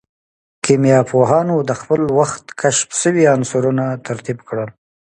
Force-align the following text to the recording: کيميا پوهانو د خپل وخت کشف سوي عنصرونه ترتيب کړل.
کيميا 0.65 0.99
پوهانو 1.09 1.55
د 1.69 1.71
خپل 1.81 2.01
وخت 2.19 2.43
کشف 2.61 2.89
سوي 3.03 3.23
عنصرونه 3.35 3.85
ترتيب 4.07 4.37
کړل. 4.47 4.69